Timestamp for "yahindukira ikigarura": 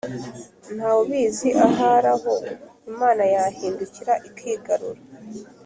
3.33-5.01